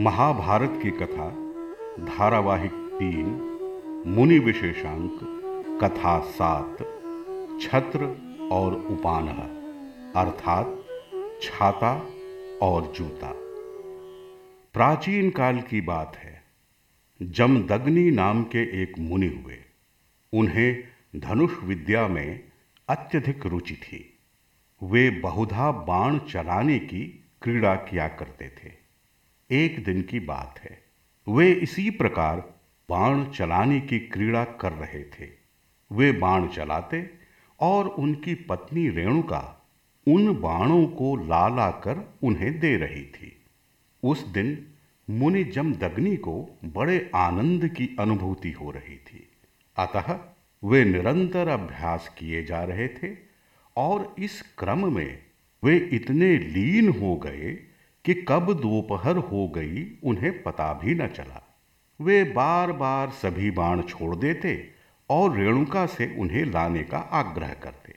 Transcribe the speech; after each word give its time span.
महाभारत 0.00 0.80
की 0.82 0.90
कथा, 0.90 1.28
धारावाहिक 2.04 2.72
तीन, 2.72 3.26
मुनि 4.06 4.38
विशेषांक, 4.38 5.20
कथा 5.84 6.20
सात, 6.20 6.76
छत्र 7.62 8.04
और 8.52 8.74
उपानह, 8.74 9.36
अर्थात 10.20 10.84
छाता 11.42 12.06
और 12.62 12.92
जूता। 12.92 13.32
प्राचीन 14.74 15.30
काल 15.30 15.60
की 15.60 15.80
बात 15.80 16.16
है। 16.16 16.42
जमदग्नि 17.22 18.10
नाम 18.10 18.42
के 18.42 18.82
एक 18.82 18.98
मुनि 18.98 19.26
हुए। 19.26 19.58
उन्हें 20.32 20.84
धनुष 21.16 21.50
विद्या 21.64 22.08
में 22.08 22.44
अत्यधिक 22.88 23.46
रुचि 23.46 23.74
थी। 23.74 24.18
वे 24.82 25.10
बहुधा 25.10 25.72
बाण 25.72 26.18
चलाने 26.18 26.78
की 26.78 27.24
क्रीड़ा 27.42 27.74
किया 27.74 28.08
करते 28.08 28.48
थे। 28.48 28.83
एक 29.50 29.84
दिन 29.84 30.02
की 30.02 30.20
बात 30.20 30.58
है। 30.58 30.84
वे 31.28 31.52
इसी 31.52 31.90
प्रकार 31.90 32.40
बाण 32.90 33.24
चलाने 33.24 33.80
की 33.80 33.98
क्रीड़ा 33.98 34.44
कर 34.44 34.72
रहे 34.72 35.02
थे। 35.04 35.28
वे 35.92 36.12
बाण 36.12 36.48
चलाते 36.48 37.10
और 37.60 37.88
उनकी 37.88 38.34
पत्नी 38.34 38.88
रेणुका 38.88 39.70
उन 40.08 40.40
बाणों 40.40 40.86
को 40.86 41.16
ला 41.16 41.48
ला 41.48 41.70
कर 41.70 42.14
उन्हें 42.22 42.60
दे 42.60 42.76
रही 42.76 43.04
थी। 43.04 43.44
उस 44.02 44.26
दिन 44.26 44.66
मुनि 45.10 45.44
जमदग्नि 45.44 46.16
को 46.16 46.58
बड़े 46.64 47.10
आनंद 47.14 47.68
की 47.68 47.96
अनुभूति 48.00 48.50
हो 48.50 48.70
रही 48.70 48.96
थी। 48.96 49.28
अतः 49.76 50.18
वे 50.64 50.84
निरंतर 50.84 51.48
अभ्यास 51.48 52.14
किए 52.18 52.44
जा 52.44 52.64
रहे 52.64 52.88
थे 52.88 53.16
और 53.76 54.14
इस 54.18 54.42
क्रम 54.58 54.94
में 54.94 55.18
वे 55.64 55.76
इतने 55.76 56.38
लीन 56.38 56.88
हो 56.88 57.16
गए 57.16 57.58
कि 58.04 58.14
कब 58.28 58.52
दोपहर 58.52 59.16
हो 59.16 59.48
गई 59.48 59.86
उन्हें 60.04 60.42
पता 60.42 60.72
भी 60.72 60.94
न 60.94 61.06
चला। 61.06 61.42
वे 62.00 62.22
बार 62.24 62.72
बार 62.72 63.10
सभी 63.10 63.50
बाण 63.50 63.82
छोड़ 63.82 64.16
देते 64.16 64.70
और 65.10 65.36
रेणुका 65.36 65.86
से 65.86 66.14
उन्हें 66.18 66.44
लाने 66.44 66.82
का 66.82 66.98
आग्रह 66.98 67.52
करते। 67.54 67.94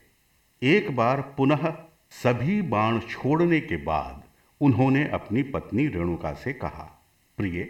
एक 0.62 0.96
बार 0.96 1.22
पुनः 1.38 1.74
सभी 2.12 2.62
बाण 2.62 3.00
छोड़ने 3.00 3.60
के 3.60 3.78
बाद 3.78 4.24
उन्होंने 4.62 5.08
अपनी 5.08 5.44
पत्नी 5.44 5.88
रेणुका 5.88 6.34
से 6.34 6.54
कहा, 6.54 7.10
प्रिय, 7.38 7.70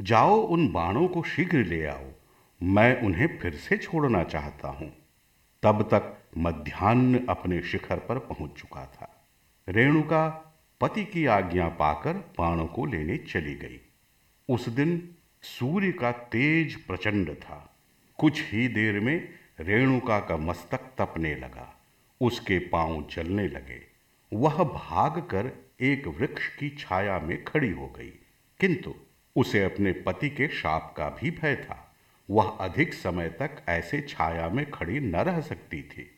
जाओ 0.00 0.36
उन 0.36 0.72
बाणों 0.72 1.06
को 1.08 1.22
शीघ्र 1.22 1.64
ले 1.64 1.84
आओ, 1.86 2.04
मैं 2.62 3.00
उन्हें 3.02 3.38
फिर 3.38 3.54
से 3.54 3.76
छोड़ना 3.76 4.22
चाहता 4.24 4.68
हूँ। 4.68 4.92
तब 5.62 5.82
तक 5.82 6.12
मध्यान्ह 6.38 7.20
अपने 7.28 7.60
शिखर 7.62 7.98
पर 7.98 8.18
पहुँच 8.18 8.50
चुका 8.58 8.84
था। 8.86 9.28
रेणुका 9.68 10.45
पति 10.80 11.04
की 11.04 11.26
आज्ञा 11.26 11.68
पाकर 11.68 12.12
बाणों 12.12 12.66
को 12.66 12.86
लेने 12.86 13.16
चली 13.16 13.54
गई। 13.54 13.80
उस 14.48 14.68
दिन 14.68 15.14
सूर्य 15.42 15.92
का 15.92 16.12
तेज 16.12 16.76
प्रचंड 16.76 17.34
था। 17.34 17.76
कुछ 18.18 18.52
ही 18.52 18.68
देर 18.68 19.00
में 19.00 19.28
रेणुका 19.60 20.18
का 20.18 20.36
मस्तक 20.36 20.78
तपने 20.78 21.34
लगा। 21.34 21.82
उसके 22.20 22.58
पाँव 22.58 23.08
चलने 23.10 23.48
लगे। 23.48 23.82
वह 24.32 24.64
भागकर 24.64 25.70
एक 25.80 26.06
वृक्ष 26.06 26.56
की 26.56 26.70
छाया 26.70 27.18
में 27.18 27.44
खड़ी 27.44 27.70
हो 27.70 27.86
गई। 27.86 28.12
किंतु 28.60 28.94
उसे 29.36 29.64
अपने 29.64 29.92
पति 29.92 30.30
के 30.30 30.48
शाप 30.48 30.94
का 30.96 31.08
भी 31.08 31.30
भय 31.30 31.56
था। 31.56 31.96
वह 32.30 32.48
अधिक 32.48 32.94
समय 32.94 33.28
तक 33.28 33.62
ऐसे 33.68 34.00
छाया 34.00 34.48
में 34.48 34.70
खड़ी 34.70 35.00
न 35.00 35.16
रह 35.16 35.40
सकती 35.40 35.82
थी। 35.82 36.10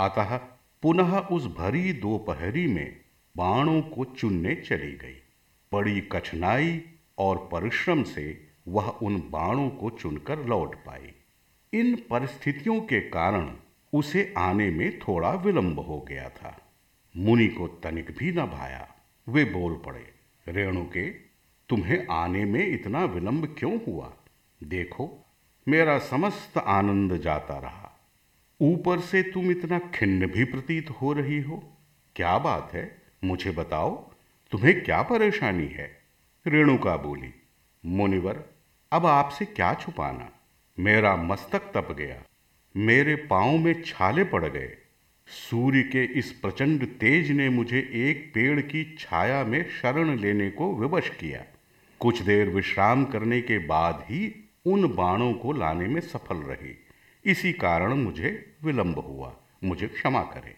अतः 0.00 0.36
पुनः 0.82 1.18
उस 1.18 1.46
भरी 1.46 1.92
दोपहरी 1.92 2.66
में 2.66 3.05
बाणों 3.36 3.82
को 3.82 4.04
चुनने 4.04 4.54
चली 4.54 4.92
गई। 4.92 5.22
बड़ी 5.72 6.00
कठिनाई 6.00 6.82
और 7.18 7.48
परिश्रम 7.52 8.02
से 8.02 8.46
वह 8.68 8.88
उन 8.88 9.16
बाणों 9.30 9.70
को 9.70 9.90
चुनकर 9.90 10.46
लौट 10.46 10.74
पाई। 10.74 11.12
इन 11.72 11.96
परिस्थितियों 12.10 12.80
के 12.80 13.00
कारण 13.00 13.56
उसे 13.92 14.34
आने 14.38 14.70
में 14.70 14.98
थोड़ा 14.98 15.30
विलंब 15.32 15.78
हो 15.78 16.00
गया 16.00 16.28
था। 16.28 16.72
मुनि 17.16 17.46
को 17.46 17.68
तनिक 17.68 18.16
भी 18.18 18.32
न 18.32 18.46
भाया। 18.46 18.94
वे 19.28 19.44
बोल 19.44 19.82
पड़े, 19.86 20.14
रेणु 20.48 20.84
के, 20.84 21.10
तुम्हें 21.68 22.06
आने 22.10 22.44
में 22.44 22.66
इतना 22.66 23.04
विलंब 23.04 23.54
क्यों 23.58 23.78
हुआ? 23.86 24.12
देखो, 24.62 25.24
मेरा 25.68 25.98
समस्त 25.98 26.58
आनंद 26.58 27.16
जाता 27.16 27.58
रहा। 27.58 28.00
ऊपर 28.60 29.00
से 29.00 29.22
तुम 29.22 29.50
इतना 29.50 29.78
खिन्न 29.78 30.26
भी 30.26 30.44
प्रतीत 30.44 30.90
हो 30.90 31.12
रही 31.12 31.40
हो। 31.40 31.62
क्या 32.16 32.38
बात 32.38 32.70
है? 32.72 33.05
मुझे 33.26 33.50
बताओ, 33.50 33.94
तुम्हें 34.52 34.82
क्या 34.84 35.02
परेशानी 35.02 35.66
है? 35.66 35.90
रेणुका 36.46 36.96
बोली, 36.96 37.32
मुनिवर, 37.84 38.42
अब 38.92 39.06
आपसे 39.06 39.44
क्या 39.44 39.72
छुपाना? 39.74 40.30
मेरा 40.78 41.14
मस्तक 41.16 41.70
तप 41.74 41.92
गया, 41.92 42.22
मेरे 42.74 43.14
पाँव 43.26 43.56
में 43.58 43.82
छाले 43.82 44.24
पड़ 44.24 44.44
गए। 44.44 44.76
सूर्य 45.28 45.82
के 45.82 46.04
इस 46.18 46.30
प्रचंड 46.32 46.86
तेज 46.96 47.30
ने 47.30 47.48
मुझे 47.48 47.78
एक 48.00 48.30
पेड़ 48.34 48.60
की 48.60 48.84
छाया 48.98 49.42
में 49.44 49.62
शरण 49.70 50.16
लेने 50.16 50.50
को 50.50 50.72
विवश 50.74 51.08
किया। 51.10 51.44
कुछ 52.00 52.20
देर 52.22 52.48
विश्राम 52.48 53.04
करने 53.04 53.40
के 53.40 53.58
बाद 53.66 54.04
ही 54.08 54.34
उन 54.66 54.94
बाणों 54.94 55.32
को 55.32 55.52
लाने 55.52 55.86
में 55.86 56.00
सफल 56.02 56.36
रही। 56.42 56.76
इसी 57.24 57.52
कारण 57.52 57.94
मुझे 57.94 58.30
विलंब 58.64 58.98
हुआ, 58.98 59.34
मुझे 59.64 59.86
क्षमा 59.88 60.22
करे। 60.34 60.54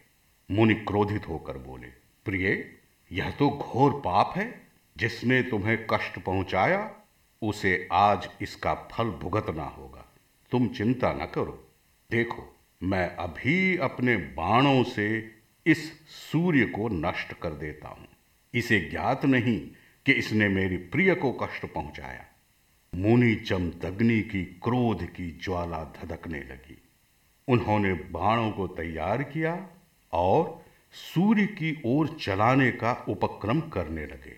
मुनि 0.51 0.75
क्रोधित 0.75 1.29
होकर 1.29 1.59
बोले 1.59 1.98
प्रिय, 2.29 2.75
यह 3.13 3.31
तो 3.31 3.51
घोर 3.51 3.93
पाप 3.93 4.35
है, 4.37 4.69
जिसने 4.97 5.43
तुम्हें 5.43 5.87
कष्ट 5.91 6.19
पहुँचाया, 6.19 6.95
उसे 7.43 7.89
आज 7.93 8.29
इसका 8.43 8.75
फल 8.75 9.05
भुगतना 9.05 9.65
होगा। 9.65 10.13
तुम 10.51 10.69
चिंता 10.69 11.13
न 11.13 11.27
करो। 11.27 11.69
देखो, 12.11 12.57
मैं 12.83 13.17
अभी 13.17 13.77
अपने 13.77 14.17
बाणों 14.17 14.85
से 14.85 15.35
इस 15.67 15.93
सूर्य 16.09 16.65
को 16.67 16.89
नष्ट 16.89 17.33
कर 17.33 17.51
देता 17.51 17.89
हूँ। 17.89 18.09
इसे 18.55 18.81
ज्ञात 18.81 19.25
नहीं 19.25 19.71
कि 20.07 20.13
इसने 20.13 20.49
मेरी 20.49 20.77
प्रिय 20.77 21.15
को 21.15 21.33
कष्ट 21.33 21.67
पहुँचाया। 21.67 22.25
मुनि 22.95 23.35
चमदग्नि 23.35 24.21
की 24.21 24.45
क्रोध 24.45 25.05
की 25.05 25.41
ज्वाला 25.43 25.85
धधकने 25.85 26.41
लगी। 26.41 26.83
उन्होंने 27.49 27.93
बाणों 27.93 28.51
को 28.51 28.67
तैयार 28.67 29.23
किया 29.23 29.69
और 30.13 30.68
सूर्य 30.93 31.47
की 31.47 31.83
ओर 31.85 32.17
चलाने 32.21 32.71
का 32.71 33.05
उपक्रम 33.09 33.61
करने 33.61 34.07
लगे। 34.07 34.37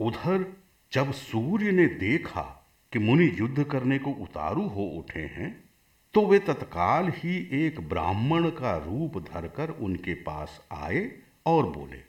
उधर, 0.00 0.56
जब 0.92 1.12
सूर्य 1.12 1.72
ने 1.72 1.86
देखा 1.86 2.70
कि 2.92 2.98
मुनि 2.98 3.36
युद्ध 3.38 3.64
करने 3.64 3.98
को 3.98 4.10
उतारू 4.10 4.66
हो 4.68 4.84
उठे 4.84 5.20
हैं 5.20 5.68
तो 6.14 6.26
वे 6.26 6.38
तत्काल 6.38 7.08
ही 7.08 7.66
एक 7.66 7.80
ब्राह्मण 7.80 8.50
का 8.50 8.76
रूप 8.76 9.18
धरकर 9.18 9.70
उनके 9.70 10.14
पास 10.14 10.66
आए 10.72 11.10
और 11.46 11.66
बोले, 11.66 12.00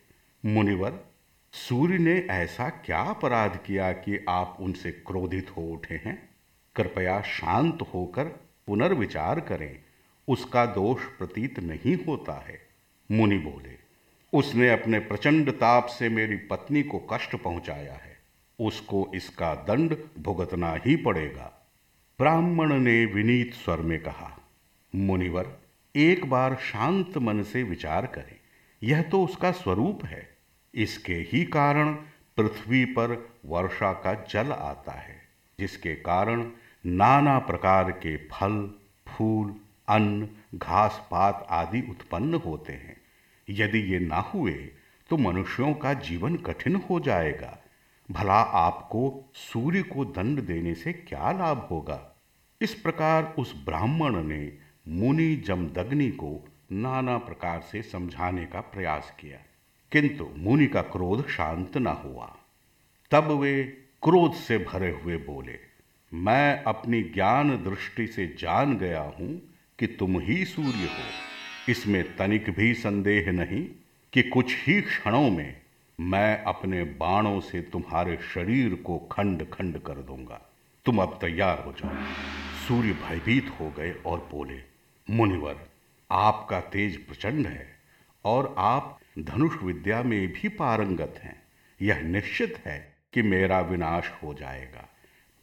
मुनिवर, 0.46 1.00
सूर्य 1.54 1.98
ने 1.98 2.20
ऐसा 2.32 2.70
क्या 2.70 3.00
अपराध 3.00 3.60
किया 3.66 3.92
कि 3.92 4.26
आप 4.30 4.58
उनसे 4.60 4.92
क्रोधित 4.92 5.50
हो 5.58 5.62
उठे 5.62 5.96
हैं? 5.96 6.30
कृपया 6.76 7.22
शांत 7.22 7.82
होकर 7.94 8.26
पुनर्विचार 8.68 9.40
करें। 9.40 9.80
उसका 10.28 10.66
दोष 10.66 11.04
प्रतीत 11.04 11.60
नहीं 11.60 11.96
होता 12.06 12.34
है। 12.34 12.60
मुनि 13.12 13.38
बोले 13.38 13.79
उसने 14.34 14.70
अपने 14.70 15.00
प्रचंड 15.00 15.52
ताप 15.52 15.86
से 15.86 16.10
मेरी 16.10 16.36
पत्नी 16.36 16.84
को 16.84 17.00
कष्ट 17.00 17.36
पहुँचाया 17.36 17.94
है। 17.94 18.18
उसको 18.60 19.12
इसका 19.16 19.56
दंड 19.56 19.98
भुगतना 20.20 20.76
ही 20.86 20.96
पड़ेगा। 20.96 21.70
ब्राह्मण 22.20 22.74
ने 22.74 23.06
विनीत 23.06 23.54
स्वर 23.54 23.78
में 23.78 24.00
कहा, 24.00 24.40
मुनिवर, 24.96 25.58
एक 25.96 26.26
बार 26.26 26.56
शांत 26.56 27.18
मन 27.18 27.44
से 27.44 27.64
विचार 27.64 28.06
करें। 28.06 28.40
यह 28.84 29.02
तो 29.02 29.24
उसका 29.24 29.52
स्वरूप 29.52 30.06
है। 30.06 30.38
इसके 30.76 31.14
ही 31.14 31.46
कारण 31.46 31.94
पृथ्वी 32.38 32.86
पर 32.86 33.30
वर्षा 33.46 33.94
का 33.94 34.14
जल 34.14 34.52
आता 34.52 34.92
है, 34.92 35.22
जिसके 35.60 35.96
कारण 35.96 36.52
नाना 36.86 37.40
प्रकार 37.40 37.92
के 37.92 38.18
फल, 38.18 38.74
फूल, 39.08 39.56
अन्न, 39.88 40.30
घास, 40.56 41.08
पात 41.12 41.48
आदि 41.50 41.82
उत्पन्न 41.90 42.34
होते 42.34 42.74
हैं। 42.74 42.99
यदि 43.50 43.80
ये 43.80 44.00
ना 44.00 44.18
हुए 44.18 44.70
तो 45.10 45.18
मनुष्यों 45.18 45.74
का 45.74 45.94
जीवन 45.94 46.36
कठिन 46.36 46.76
हो 46.76 47.00
जाएगा। 47.00 47.60
भला 48.12 48.42
आपको 48.42 49.32
सूर्य 49.34 49.84
को 49.84 50.06
दंड 50.06 50.42
देने 50.42 50.76
से 50.76 50.94
क्या 50.94 51.32
लाभ 51.32 51.68
होगा? 51.72 52.16
इस 52.62 52.74
प्रकार 52.74 53.36
उस 53.40 53.66
ब्राह्मण 53.66 54.24
ने 54.24 54.58
मुनि 54.88 55.36
जमदग्नि 55.36 56.10
को 56.10 56.48
नाना 56.72 57.18
प्रकार 57.18 57.62
से 57.62 57.82
समझाने 57.82 58.46
का 58.46 58.62
प्रयास 58.62 59.14
किया। 59.20 59.40
किंतु 59.92 60.30
मुनि 60.38 60.68
का 60.68 60.82
क्रोध 60.82 61.28
शांत 61.28 61.78
न 61.78 61.88
हुआ। 61.88 62.38
तब 63.12 63.32
वे 63.32 63.64
क्रोध 64.04 64.34
से 64.34 64.58
भरे 64.58 64.92
हुए 64.92 65.18
बोले, 65.18 65.60
मैं 66.14 66.64
अपनी 66.64 67.02
ज्ञान 67.02 67.50
दृष्टि 67.50 68.08
से 68.08 68.28
जान 68.28 68.78
गया 68.78 69.02
हूँ 69.02 69.42
कि 69.80 69.88
तुम 69.88 70.20
ही 70.20 70.46
सूर्य 70.46 70.86
हो। 70.86 71.29
इसमें 71.70 72.16
तनिक 72.16 72.50
भी 72.50 72.74
संदेह 72.74 73.32
नहीं 73.32 73.68
कि 74.14 74.24
कुछ 74.24 74.68
ही 74.68 74.82
क्षणों 74.82 75.30
में 75.30 75.62
मैं 76.00 76.44
अपने 76.44 76.84
बाणों 76.84 77.40
से 77.40 77.62
तुम्हारे 77.62 78.18
शरीर 78.18 78.76
को 78.76 78.98
खंड 78.98 79.52
खंड 79.54 79.80
कर 79.80 79.94
दूँगा। 79.94 80.50
तुम 80.86 81.02
अब 81.02 81.18
तैयार 81.22 81.60
हो 81.60 81.72
जाओ। 81.72 81.92
सूर्य 82.68 82.94
भयभीत 82.94 83.50
हो 83.60 83.72
गए 83.78 83.92
और 83.92 84.28
बोले, 84.32 84.62
मुनिवर, 85.10 85.70
आपका 86.12 86.62
तेज 86.62 87.08
प्रचंड 87.08 87.48
है 87.48 87.68
और 88.26 88.56
आप 88.58 89.00
धनुष 89.20 89.64
विद्या 89.64 90.04
में 90.04 90.28
भी 90.28 90.48
पारंगत 90.48 91.22
हैं। 91.24 91.42
यह 91.82 92.02
निश्चित 92.02 92.64
है 92.66 92.94
कि 93.14 93.22
मेरा 93.22 93.60
विनाश 93.60 94.10
हो 94.24 94.34
जाएगा। 94.34 94.90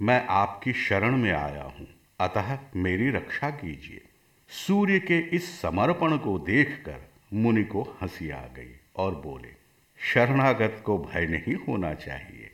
मैं 0.02 0.26
आपकी 0.26 0.72
शरण 0.72 1.16
में 1.16 1.32
आया 1.32 1.64
हूँ। 1.64 1.88
अतः 2.20 2.58
मेरी 2.76 3.10
रक्षा 3.10 3.50
कीजिए। 3.50 4.04
सूर्य 4.48 4.98
के 4.98 5.18
इस 5.18 5.60
समर्पण 5.60 6.16
को 6.16 6.38
देखकर 6.38 6.96
मुनि 7.34 7.64
को 7.64 7.96
हँसी 8.00 8.30
आ 8.30 8.40
गई 8.40 8.80
और 8.96 9.14
बोले, 9.14 9.48
शरणागत 9.98 10.82
को 10.84 10.98
भय 10.98 11.26
नहीं 11.26 11.54
होना 11.54 11.94
चाहिए। 11.94 12.50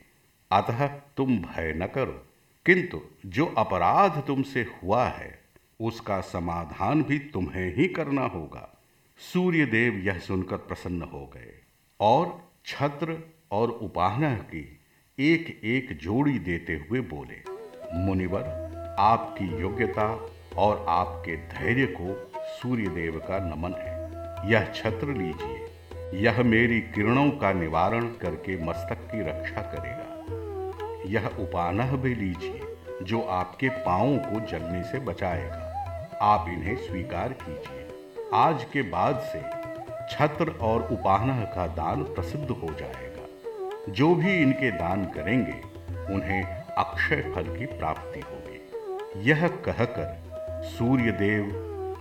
अतः 0.51 0.87
तुम 0.87 1.37
भय 1.37 1.73
न 1.77 1.87
करो, 1.87 2.27
किंतु 2.65 3.01
जो 3.25 3.45
अपराध 3.45 4.23
तुमसे 4.27 4.61
हुआ 4.61 5.07
है, 5.07 5.39
उसका 5.79 6.21
समाधान 6.21 7.03
भी 7.03 7.19
तुम्हें 7.19 7.75
ही 7.75 7.87
करना 7.87 8.21
होगा। 8.21 8.81
सूर्य 9.17 9.65
देव 9.65 9.93
यह 9.93 10.19
सुनकर 10.19 10.57
प्रसन्न 10.57 11.01
हो 11.01 11.31
गए 11.33 11.61
और 11.99 12.51
छत्र 12.65 13.31
और 13.51 13.69
उपाहना 13.69 14.35
की 14.35 14.79
एक 15.19 15.61
एक 15.63 15.97
जोड़ी 15.97 16.39
देते 16.39 16.75
हुए 16.75 16.99
बोले, 16.99 17.43
मुनिवर, 17.93 18.43
आपकी 18.99 19.45
योग्यता 19.61 20.29
और 20.57 20.85
आपके 20.89 21.35
धैर्य 21.35 21.85
को 21.85 22.31
सूर्य 22.43 22.87
देव 22.87 23.21
का 23.27 23.39
नमन 23.39 23.73
है। 23.73 24.03
यह 24.51 24.71
छत्र 24.75 25.07
लीजिए। 25.07 25.69
यह 26.19 26.43
मेरी 26.43 26.81
किरणों 26.81 27.31
का 27.31 27.53
निवारण 27.53 28.05
करके 28.05 28.63
मस्तक 28.63 28.95
की 28.95 29.21
रक्षा 29.21 29.61
करेगा। 29.61 30.03
यह 31.05 31.27
उपानह 31.27 31.95
भी 31.95 32.15
लीजिए, 32.15 32.61
जो 33.03 33.21
आपके 33.21 33.69
पांवों 33.69 34.17
को 34.17 34.39
जलने 34.39 34.83
से 34.83 34.99
बचाएगा। 34.99 35.69
आप 36.21 36.45
इन्हें 36.49 36.75
स्वीकार 36.75 37.33
कीजिए। 37.33 37.87
आज 38.33 38.63
के 38.63 38.81
बाद 38.81 39.19
से 39.19 39.63
छत्र 40.15 40.49
और 40.49 40.87
उपानह 40.91 41.45
का 41.45 41.67
दान 41.67 42.03
प्रसिद्ध 42.03 42.51
हो 42.51 42.67
जाएगा। 42.73 43.27
जो 43.89 44.15
भी 44.15 44.33
इनके 44.33 44.71
दान 44.71 45.05
करेंगे, 45.05 45.61
उन्हें 46.13 46.43
अक्षय 46.77 47.31
फल 47.35 47.57
की 47.57 47.65
प्राप्ति 47.65 48.19
होगी। 48.19 48.59
यह 49.29 49.47
कहकर 49.47 50.32
सूर्यदेव 50.63 51.45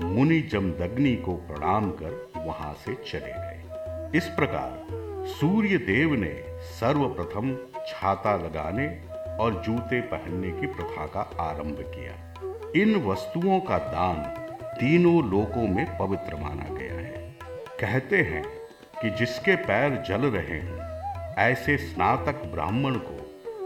मुनि 0.03 0.41
जमदग्नि 0.41 1.15
को 1.17 1.33
प्रणाम 1.35 1.91
कर 1.91 2.33
वहाँ 2.37 2.73
से 2.75 2.95
चले 2.95 3.33
गए। 3.33 4.19
इस 4.19 4.27
प्रकार 4.27 4.87
सूर्य 5.27 5.79
देव 5.79 6.15
ने 6.15 6.61
सर्वप्रथम 6.61 7.55
छाता 7.89 8.37
लगाने 8.37 8.87
और 9.41 9.63
जूते 9.63 10.01
पहनने 10.01 10.51
की 10.51 10.67
प्रथा 10.67 11.07
का 11.07 11.21
आरंभ 11.41 11.77
किया। 11.81 12.15
इन 12.83 12.95
वस्तुओं 12.97 13.61
का 13.61 13.79
दान 13.79 14.23
तीनों 14.81 15.31
लोकों 15.31 15.67
में 15.69 15.99
पवित्र 15.99 16.37
माना 16.37 16.75
गया 16.75 16.95
है। 16.95 17.37
कहते 17.81 18.17
हैं 18.17 18.45
कि 19.03 19.11
जिसके 19.11 19.57
पैर 19.57 20.03
जल 20.09 20.21
रहे 20.21 20.59
हैं, 20.61 20.81
ऐसे 21.37 21.77
स्नातक 21.77 22.45
ब्राह्मण 22.45 22.95
को 22.95 23.19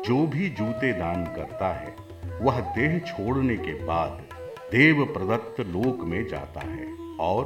जो 0.02 0.26
भी 0.26 0.48
जूते 0.48 0.92
दान 0.92 1.24
करता 1.24 1.72
है, 1.72 1.96
वह 2.40 2.60
देह 2.60 2.98
छोड़ने 2.98 3.56
के 3.56 3.84
बाद 3.84 4.25
देव 4.70 5.04
प्रदत्त 5.04 5.60
लोक 5.60 6.04
में 6.04 6.26
जाता 6.26 6.60
है 6.60 6.86
और 7.20 7.44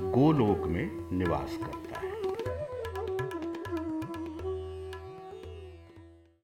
गोलोक 0.00 0.66
में 0.66 0.90
निवास 1.12 1.56
करता 1.56 2.00
है। 2.00 2.09